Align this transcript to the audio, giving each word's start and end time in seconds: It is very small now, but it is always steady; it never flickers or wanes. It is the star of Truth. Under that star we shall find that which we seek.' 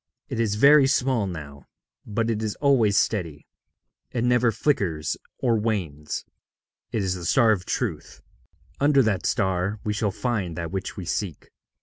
It 0.29 0.39
is 0.39 0.55
very 0.55 0.87
small 0.87 1.27
now, 1.27 1.67
but 2.07 2.31
it 2.31 2.41
is 2.41 2.55
always 2.55 2.97
steady; 2.97 3.45
it 4.09 4.23
never 4.23 4.51
flickers 4.51 5.15
or 5.37 5.57
wanes. 5.59 6.25
It 6.91 7.03
is 7.03 7.13
the 7.13 7.23
star 7.23 7.51
of 7.51 7.65
Truth. 7.67 8.23
Under 8.79 9.03
that 9.03 9.27
star 9.27 9.79
we 9.83 9.93
shall 9.93 10.09
find 10.09 10.57
that 10.57 10.71
which 10.71 10.97
we 10.97 11.05
seek.' 11.05 11.51